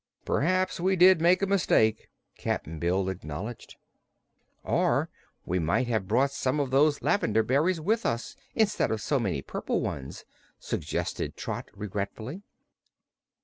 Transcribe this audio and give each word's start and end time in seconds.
"P'r'aps 0.25 0.79
we 0.79 0.95
did 0.95 1.21
make 1.21 1.43
a 1.43 1.45
mistake," 1.45 2.09
Cap'n 2.35 2.79
Bill 2.79 3.07
acknowledged. 3.07 3.75
"Or 4.63 5.11
we 5.45 5.59
might 5.59 5.85
have 5.89 6.07
brought 6.07 6.31
some 6.31 6.59
of 6.59 6.71
those 6.71 7.03
lavender 7.03 7.43
berries 7.43 7.79
with 7.79 8.03
us, 8.03 8.35
instead 8.55 8.89
of 8.89 8.99
so 8.99 9.19
many 9.19 9.43
purple 9.43 9.79
ones," 9.79 10.25
suggested 10.57 11.37
Trot 11.37 11.69
regretfully. 11.75 12.41